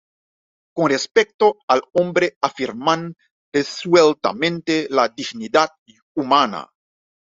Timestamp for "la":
4.89-5.07